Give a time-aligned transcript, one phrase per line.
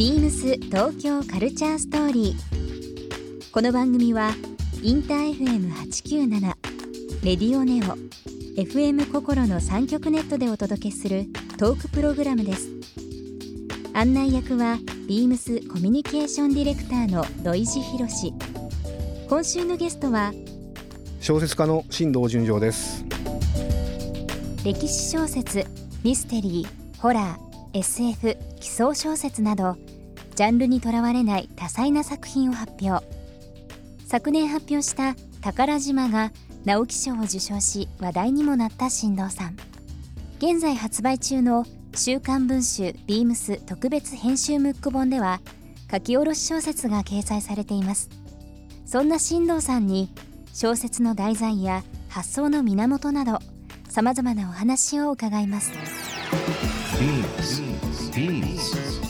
[0.00, 3.50] ビームス東京カルチャーストーリー。
[3.52, 4.30] この番組は
[4.82, 6.40] インター FM897
[7.22, 7.98] レディオネオ
[8.58, 11.26] FM 心の三極ネットでお届けする
[11.58, 12.70] トークプログラムです。
[13.92, 18.32] 案内役はビームスコミュニケーションディレクターの土井博志。
[19.28, 20.32] 今週のゲストは
[21.20, 23.04] 小説家の新藤純情です
[24.64, 25.66] 歴史小説
[26.02, 29.76] ミステリーホラー SF 奇想小説など
[30.40, 33.06] ジャンルにとらわれない多彩な作品を発表。
[34.06, 36.32] 昨年発表した「宝島」が
[36.64, 39.56] 直木賞を受賞し話題にもなった新藤さん。
[40.38, 45.42] 現在発売中の「週刊文春ビームス特別編集ムック本」では
[45.90, 48.08] 書き下ろし小説が掲載されています。
[48.86, 50.10] そんな新藤さんに
[50.54, 53.40] 小説の題材や発想の源など
[53.90, 55.70] さまざまなお話を伺います。
[58.14, 59.09] Beams.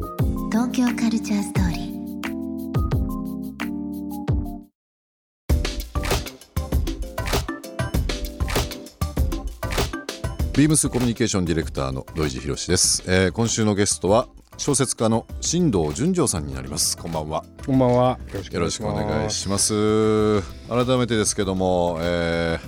[0.51, 1.91] 東京カルチャーストーリー。
[10.57, 14.27] ビームスコミュニケーションディレクターの土井博志です、えー今週のゲストは
[14.57, 16.97] 小説家の新藤純情さんになります。
[16.97, 17.45] こんばんは。
[17.65, 18.19] こんばんは。
[18.33, 20.41] よよろしくお願いします。
[20.67, 22.59] 改めてですけども、え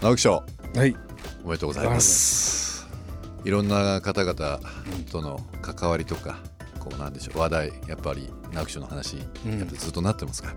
[0.00, 0.42] ー、直木賞。
[0.72, 0.96] すはい。
[1.44, 2.88] おめでとうございます。
[3.44, 4.60] いろんな方々
[5.12, 6.38] との関わりとか
[6.88, 9.58] こうなんでしょう話題やっぱり直木賞の話、うん。
[9.58, 10.54] やっぱずっとなってますか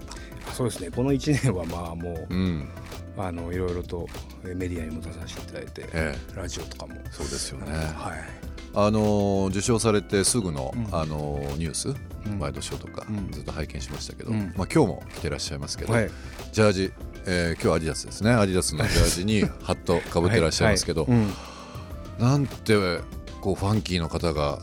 [0.54, 0.90] そうですね。
[0.90, 2.70] この1年はまあもう、うん。
[3.18, 4.08] あのいろいろと
[4.46, 6.96] えメディアにも出させていただいて、えラジオとかも。
[7.12, 8.42] そうですよね、はい。
[8.74, 10.88] あのー受賞されてすぐの、うん。
[10.96, 12.40] あのーニュース、ん。
[12.40, 13.32] ワイドショーとか、うん。
[13.32, 14.54] ずっと拝見しましたけど、うん。
[14.56, 16.10] まあ、今日も着てらっしゃいますけど、はい。
[16.54, 16.94] ジャージ、
[17.26, 18.32] えー今日アディダスですね。
[18.32, 21.12] アディダスのジャージにハットかぶってらっしゃいますけど、 はい。
[21.12, 21.24] はい。
[22.20, 22.26] うん。
[22.26, 23.02] なんて
[23.42, 24.60] こうファンキーの方が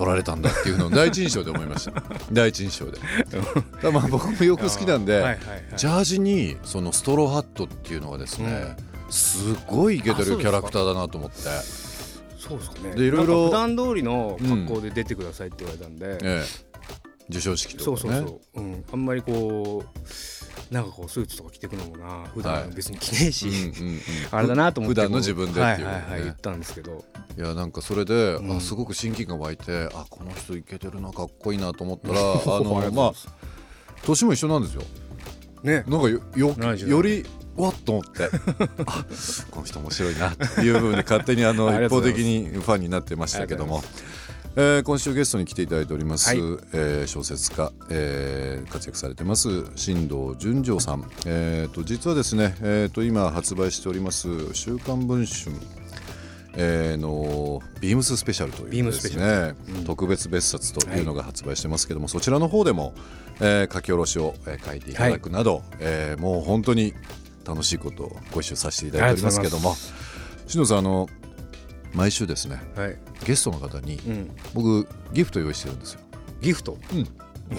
[0.00, 2.02] 撮られたんだっていうのを第一印象で思いました。
[2.32, 2.98] 第一印象で。
[3.82, 8.76] ただまあ僕も洋服好きなんで、はいはいはいジャージにそのストローハットっていうのがですね、
[9.10, 11.36] すごいイケてるキャラクターだなと思って。
[12.38, 12.94] そうですかね。
[12.94, 16.70] でいろいろ普段通りの格好で出てくださいって言われたんで、ええ。
[17.26, 18.20] 授賞式そうとかね。
[18.20, 20.00] そうそう、うん、あんまりこう
[20.70, 22.62] なんかこうスーツとか着てくのもな普はい。
[22.62, 23.48] 段別に着ねえし、
[24.30, 27.04] あれだなと思って普段の自分でっていうはいねはいはい言ったんですけど。
[27.36, 28.56] いやなんかそれで、うん。
[28.56, 33.12] あすごく親近感湧いてあこの人イケてるなかっこいいなと思ったら あのまあ
[34.04, 34.82] 年も一緒なんですよ。
[35.64, 35.84] ね。
[35.88, 37.26] なんかよよより
[37.56, 38.24] わっと思って
[38.86, 39.04] あ
[39.50, 43.82] この人面白いなっていうふうに勝手にあの一方的にファンになってましたけども。
[44.56, 46.38] えー今週ゲストに来ていただいております、はい。
[46.72, 55.52] えー小説家、えー活躍されてます新藤純情さん、えー、と実はですね、えー、と今発売しております「週刊文春」
[56.56, 59.54] えーのビームススペシャルというですビームスペシね、
[59.86, 62.92] 特別別冊というのが発売してますけども、そちらの方でも、
[63.40, 66.92] えー書き下ろしを、えー書いていただくなど、えーもう本当に
[67.46, 69.76] 楽しいことをご一緒させていただいておりますけども。
[70.50, 71.08] 篠さんあの
[71.94, 76.00] 毎週ですねはい、ゲストの方にうん、僕ギフト用意してるんですよ。
[76.40, 76.76] ギフト？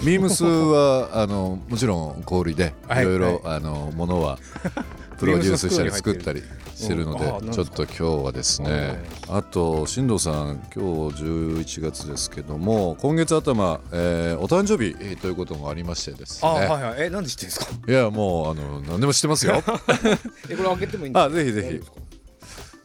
[0.04, 3.04] ビームスはあのもちろん小売りでいはい。
[3.04, 4.38] ろいろはあのものは
[5.20, 6.42] プロデュースしたり作ったり
[6.74, 10.82] してるのでちょっと今日はですねあと進藤さん今
[11.12, 17.02] 日11月ですけども今月頭、えーお誕生日えーということもありましてですあ、ねはいはい。
[17.02, 17.66] えなんで知ってんですか？
[17.86, 19.62] いやもうあの何でも知ってますよ。
[20.48, 21.24] えこれ開けてもいいんですか？
[21.24, 22.01] あぜひぜひ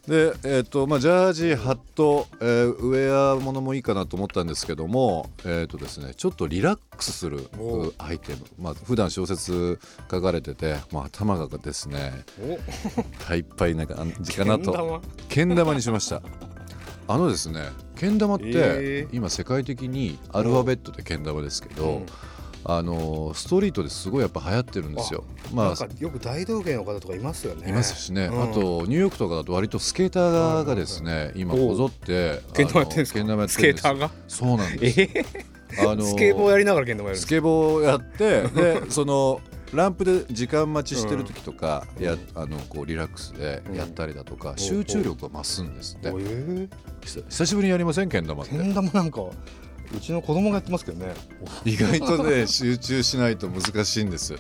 [0.08, 7.50] でえっ、とまあジャージハット、えーウェアものもいいかなと思ったんですけどもえっ、とですねちょっとリラックスする
[7.98, 8.46] アイテム。
[8.58, 12.58] まあ普段小説書かれててもう頭がですねいっ
[13.28, 15.02] ぱいいっぱいなんか感じかなと。
[15.28, 16.22] けん玉にしました。
[17.10, 17.62] あのですね
[17.98, 19.16] けん玉って、えー。
[19.16, 22.04] 今世界的にアルファベットでけん玉ですけど、
[22.70, 25.24] あのストリートですごいやっぱ流行ってるんですよ。
[25.54, 27.70] まあよく大道芸の方とかいますよね。
[27.70, 28.44] いますしね、うん。
[28.44, 34.12] あとニューヨークとかだと割とスケーターがですね、今こぞってけん玉やってるんですかスケーターが？
[34.28, 35.02] そうなんです。
[35.02, 35.26] え
[35.80, 39.40] あのスケボーやりながらけん玉やるスケボーやってで その
[39.74, 46.68] ランプで時間待ちしてる時とか、やあのこうリラックスでやったりだとか、集中力が増すんですって、え
[47.02, 48.10] 久久しぶりにやりません？
[48.10, 49.22] けん玉ってけん玉なんか
[49.96, 51.14] うちの子供がやってますけどね。
[51.66, 54.36] 意外とね集中しないと難しいんです。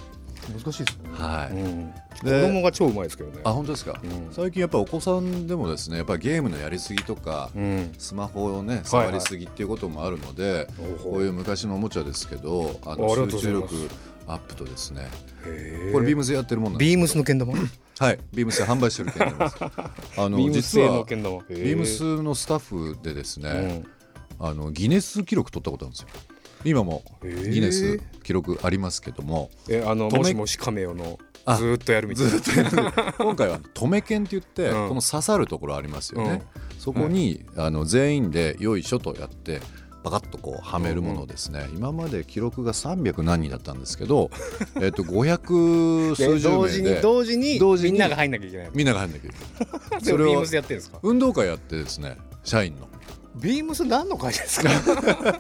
[0.48, 1.56] 難しいですよね、はい。
[1.56, 3.42] うん、子で供が超うまいですけどね。
[3.44, 4.28] あ本当ですか、うん。
[4.32, 7.92] 最近やっぱお子さんでもですねやっぱゲームのやりすぎとか、うん。
[7.98, 10.68] スマホをね触りすぎっていうこともあるので、
[11.04, 13.90] こういう昔のおもちゃですけどあの集中力
[14.26, 15.10] アップとですね。
[15.92, 17.54] これビームスでやってるもんなんですビームスのけん玉？
[18.00, 18.20] はい。
[18.34, 19.56] ビームスで販売してる件です。
[20.18, 23.84] あのビームス実はけん玉ビームスのスタッフでですね、
[24.40, 26.08] あのギネス記録取ったことあるんですよ。
[26.64, 29.50] 今もギネス記録ありますけども。
[29.70, 33.14] えあのもしもしカメオのあずーっとやるみたいな。
[33.18, 34.90] 今回は止め剣って言って、うん。
[34.90, 36.44] この刺さるところありますよね、
[36.78, 39.62] そこに、あの全員でよいしょとやって
[40.04, 44.30] パカッとこうはめるものですね、今まで記録が300何人だったんですけど
[44.82, 48.70] えっと500数で十名同時にで同時に同時にみんなが入んなきゃいけない。
[48.74, 50.02] みんなが入んなきゃいけない。
[50.04, 50.44] それを
[51.02, 52.88] 運動会やってですね社員の
[53.42, 54.70] ビームス何の会社ですか？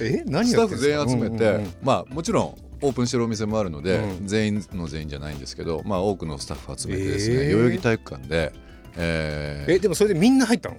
[0.00, 1.72] え何スタッフ全員集めて、うんうんうん。
[1.82, 4.26] まあもちろんオープンしてるお店もあるので、うん。
[4.26, 7.50] 全員の全員じゃないんですけど、まあ、多くのスタッフ集めてですね、えー。
[7.52, 8.52] 代々木体育館で、
[8.96, 10.76] えーえでもそれでみんな入ったの？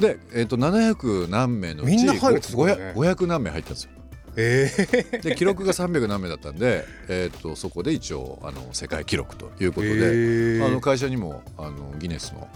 [0.00, 2.92] で、えー、と700何名のうちみんな入るってすごいね。
[2.94, 3.90] 500, 500何名入ったんですよ。
[4.40, 4.70] え
[5.12, 12.46] えで記録が300何名だったんで、えー、とそこで一応あの世界記録ということで、えあの会社にもあのギネスの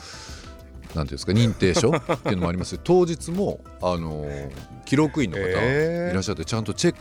[0.95, 2.75] なんていうんですか認定書っていうのもあります。
[2.77, 4.27] し当日もあの
[4.85, 6.11] 記録員の方えー。
[6.11, 6.97] いらっしゃってちゃんとチェッ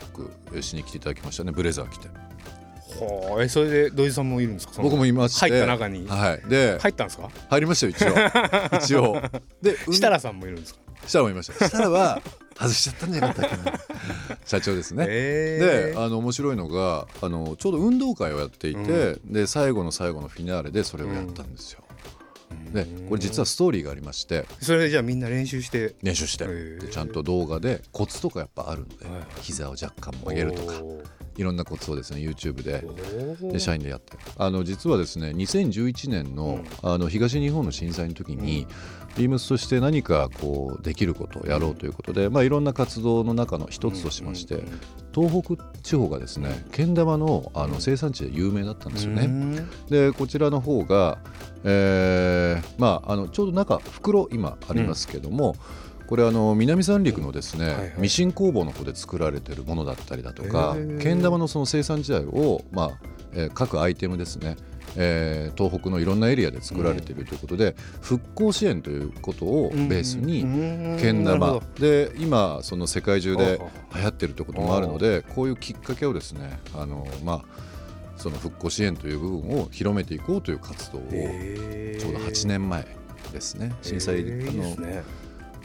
[0.53, 1.51] クしに来ていただきましたね。
[1.51, 2.07] ブレザー着て。
[2.07, 4.81] はあえそれで土井さんもいるんですか？
[4.81, 6.05] 僕もいまして入った中に。
[6.07, 6.49] はい。
[6.49, 7.29] で入ったんですか？
[7.49, 8.77] 入りましたよ一応。
[8.77, 9.21] 一応。
[9.61, 10.79] で運設楽さんもいるんですか？
[11.03, 11.53] 設楽もいました。
[11.53, 12.21] 設楽は
[12.59, 13.79] 外しちゃったんじゃなかったっけな。
[14.45, 15.05] 社長ですね。
[15.09, 21.81] えであの面白いのがあのちょうど運動会をやっていて、で最後の最後のフィナーレでそれをやったんですよ。
[22.73, 25.95] でこれ実はストーリーがありましてそれでじゃあみんな練習して？
[26.01, 26.45] 練習して
[26.89, 29.05] ちゃんと動画でコツとかやっぱあるので、
[29.41, 30.73] 膝を若干曲げるとか
[31.37, 32.85] いろんなコツをですね YouTube で
[33.51, 34.13] で社員でやって。
[34.13, 38.67] るあの実はですね2011年の,、あの東日本の震災の時に、
[39.17, 44.63] ビームスとして何かこうできることをやろうということで、まあ、いろんな活動の中の一つとしまして、
[45.13, 49.25] 東北地方がですねけん玉のあの生産地で有名だったんですよね。
[49.25, 51.19] うんでこちらの方が、
[51.63, 55.55] えーまあ、あのちょうど中袋今ありますけども、
[56.07, 57.93] これあの南三陸のですね、はいはい。
[57.97, 62.91] ミシン工房の方で作られてるものだったりだとかけん玉のその生産自体を、まあ
[63.33, 64.57] えー各アイテムですね、
[64.95, 70.41] えー東北のいろんなエリアで作られているということで、復興支援ということをベースに、
[71.01, 71.23] けん。
[71.25, 71.61] 玉。
[71.79, 73.59] で今その世界中で
[73.95, 77.41] 流行ってるってこともあるのでこういうきっかけをですねあのまあ
[78.17, 82.85] その復興支援という部分を広めていこうという活動をちょうど8年前
[83.33, 83.73] ですね。
[83.81, 84.23] 震災あ
[84.53, 84.75] の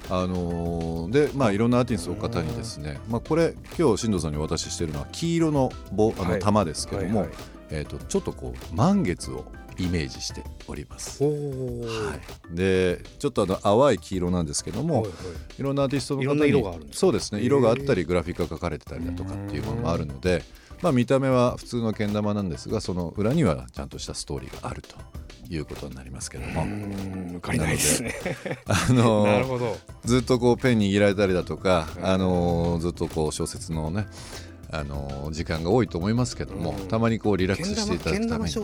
[0.08, 6.32] あのでまあいろんなアーティストの方にですねまあこれ今日進藤さんにお渡ししているのは黄色の棒あはい。
[6.34, 7.26] の玉ですけども
[7.70, 9.44] えっとちょっとこう満月を
[9.78, 11.22] イメージしております。
[11.22, 15.12] おはーい、でちょっとあの淡い黄色なんですけども、はいはい。
[15.58, 16.98] いろんなアーティストの方にいろんな色があるんですか？
[16.98, 17.42] そうですね。
[17.42, 20.42] 色があったりグラフィックが書かれてたりだとかっていうものもあるので、
[20.80, 24.96] まあ、見た目は普通のけん玉なんですがその裏にはちゃんとしたストーリーがあると
[25.48, 28.14] いうことになりますけども、うんわかりないですね。
[28.66, 29.76] あの なるほど。
[30.06, 34.06] ずっとこうペン握られたりだとか、あのずっとこう小説のね
[34.70, 38.54] あの時間が多いと思いますけども、たまにこうリラックスしていただくために。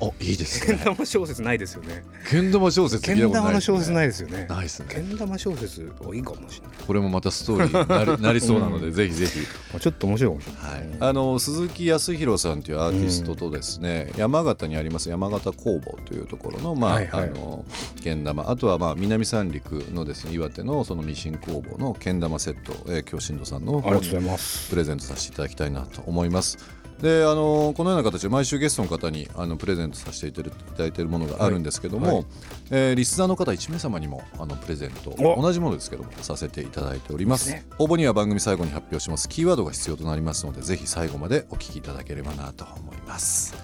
[0.00, 2.02] あおいいですけんね玉小説ないですよね。
[2.30, 4.46] けん玉小説けん聞いたことない玉の小説ないいですよね。
[4.48, 6.76] ないですけねん玉小説おいいかもしれない。
[6.86, 9.40] これもまたストーリーになりなりそうなので、ぜひぜひ。
[9.74, 10.80] あ ちょっと面白いかもしれない。
[10.80, 17.24] はい、あの鈴木康弘さんというアーティストとですね、山形にあります山形工房というところの,、まあはいはい。
[17.24, 17.64] あの
[18.02, 24.70] けん玉あとはまあ南三陸のですね岩手のそのミシン工房のけん玉セットを、えー、今日進藤さんのありがとうございます。
[24.70, 26.58] プレゼントさせていただきたいなと思います。
[27.00, 30.42] であのこのような形で毎週ゲストの方にあのプレゼントさせていた
[30.76, 32.16] だいているものがあるんですけども、はい。
[32.16, 32.26] はい
[32.70, 35.40] えーリスナーの方1名様にもあのプレゼントお。
[35.40, 37.50] 同じものですけどもさせていただいております。
[37.50, 37.64] ね。
[37.78, 39.28] 応募には番組最後に発表します。
[39.28, 43.54] キーワードが必要となりますのでぜひ最後までお聞きいただければなと思います。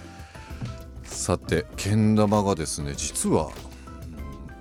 [1.05, 3.74] さてけん玉がですね実はうん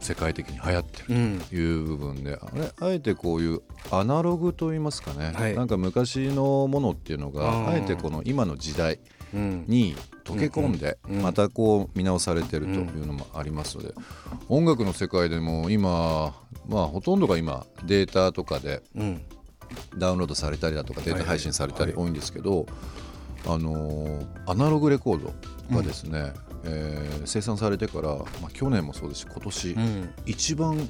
[0.03, 1.39] 世界的に流行ってるうん。
[1.49, 5.55] という部分で、あれあえてこういうアナログといいますかね、はい。
[5.55, 8.99] なんか昔のものっていうのうんがあえてこの今の時代
[9.33, 9.65] うん。
[9.67, 9.95] に
[10.25, 13.93] 溶け込んでうんうんまたこう見直されてるというのもありますので
[14.47, 16.33] 音楽の世界でも今
[16.67, 19.21] まあほとんどが今データとかでうん。
[19.97, 22.03] ダウンロードされたりだとかデータ配信されたりはい。
[22.03, 22.67] 多いんですけど、
[23.47, 25.33] あのーアナログレコード
[25.75, 26.33] がですね、
[26.63, 28.09] えー生産されてから、
[28.41, 30.13] まあ、去年もそうですし今年、うん。
[30.25, 30.89] 一番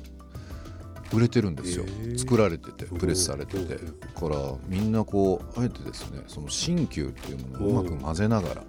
[1.14, 1.84] 売れてるんですよ。
[1.84, 2.18] へー。
[2.18, 3.76] 作られててプレスされてて。
[4.22, 8.64] おだからみんなこうあえてですねその新旧っていうものをうまく混ぜながら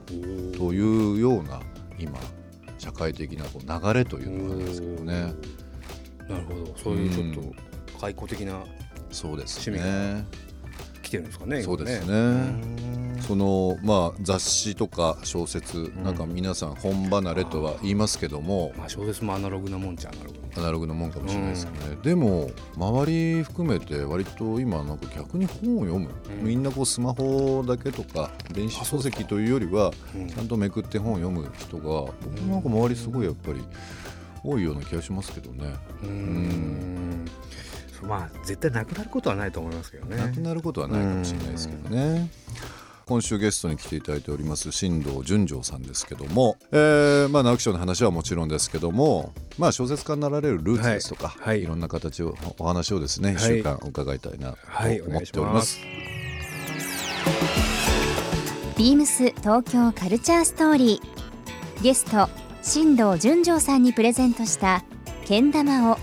[0.56, 1.60] というような
[1.98, 2.18] 今
[2.78, 5.34] 社会的なこう流れというのがあるんですけどね。
[6.28, 6.74] なるほど。
[6.76, 8.62] そういうちょっと開口的な
[9.10, 10.26] そうです趣味ね
[11.02, 12.14] 来てるんですかねそうですね
[13.26, 16.02] そのまあ雑誌とか小説ん。
[16.04, 20.38] なんか皆さん本離れとは言いますけどもまあ小説もアナログなもんじゃアナログ。
[20.56, 26.46] アナログなもんかもしれないですよね、でも周り含めて割と今なんか逆に本を読む、うん。
[26.46, 30.28] みんなこうスマホだけとか電子書籍というよりはうん。
[30.28, 32.14] ちゃんとめくって本を読む人が僕
[32.48, 33.64] なんか周りすごいやっぱり
[34.44, 37.24] 多いような気がしますけどね、うーん
[38.02, 40.18] まあ絶対なくなることはないと思いますけどね。
[40.18, 42.30] なくなることはないかもしれないですけどね。
[43.06, 51.62] 今週ゲストに来ていただいております新藤純情さんですけども、えーまあ、直木賞の話はもちろんですけども、まあ、小説家になられるルーツですとか、はいはい。
[51.62, 53.36] い、ろんな形をお話をですね、はい。
[53.36, 55.74] 1週間伺いたいなとはいお思っ願いしてまおります。
[55.74, 55.80] す。
[58.78, 61.82] ビームス東京カルチャーストーリー。
[61.82, 62.28] ゲスト
[62.62, 64.82] 新藤純情さんにプレゼントした
[65.26, 65.98] けん玉を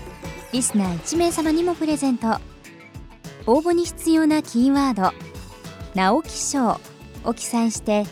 [0.52, 2.38] リスナー1名様にもプレゼント。
[3.46, 5.12] 応募に必要なキーワード
[5.94, 6.80] 「直木賞」
[7.24, 8.04] を記載して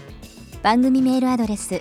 [0.63, 1.81] 番組メールアドレス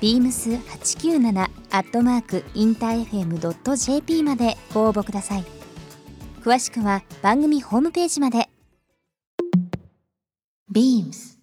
[0.00, 5.44] beams897 アットマークインター FM.jp までご応募ください
[6.40, 8.48] 詳しくは番組ホームページまで
[10.72, 11.38] BEAMS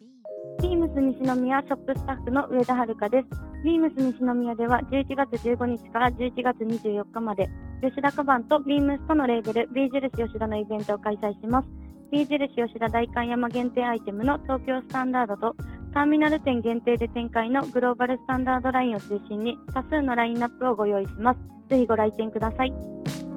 [0.62, 3.28] ビームス西宮ショップスタッフの上田遥です。
[3.64, 7.50] ビームス西宮では11月15日から11月24日まで、
[7.82, 11.68] 吉田カバンとビームスとのレーベル B 印吉田のイベントを開催します。
[12.12, 15.56] B 印吉田代官山限定アイテムの東京スタンダードと、
[15.94, 21.40] ターミナル店限定で展開のグローバルスタンダードラインを中心に多数のラインナップをご用意します。
[21.70, 22.74] ぜひご来店ください。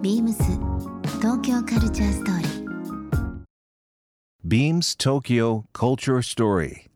[0.03, 0.35] BEAMS
[1.21, 2.49] 東京カルチャーストーリー
[4.47, 6.87] Beams Tokyo Culture Story.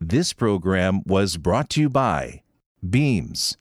[0.00, 2.42] This program was brought to you by
[2.82, 3.58] Beams.